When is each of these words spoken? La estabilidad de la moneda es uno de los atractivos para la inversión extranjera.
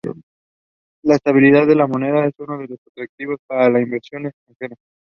La 1.03 1.13
estabilidad 1.13 1.67
de 1.67 1.75
la 1.75 1.85
moneda 1.85 2.25
es 2.25 2.33
uno 2.39 2.57
de 2.57 2.69
los 2.69 2.79
atractivos 2.87 3.37
para 3.45 3.69
la 3.69 3.81
inversión 3.81 4.25
extranjera. 4.25 4.75